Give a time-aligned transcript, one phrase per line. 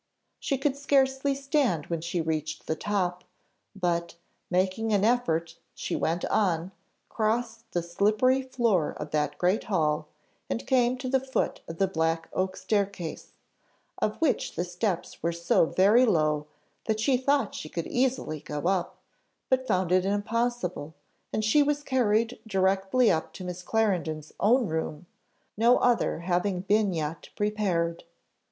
[0.39, 3.23] She could scarcely stand when she reached the top,
[3.75, 4.15] but,
[4.49, 6.71] making an effort, she went on,
[7.07, 10.07] crossed the slippery floor of that great hall,
[10.49, 13.33] and came to the foot of the black oak staircase,
[13.99, 16.47] of which the steps were so very low
[16.85, 18.97] that she thought she could easily go up,
[19.49, 20.95] but found it impossible,
[21.31, 25.05] and she was carried directly up to Miss Clarendon's own room,
[25.55, 28.03] no other having been yet prepared.